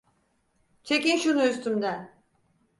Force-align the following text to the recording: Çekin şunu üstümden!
Çekin 0.83 1.17
şunu 1.17 1.43
üstümden! 1.47 2.13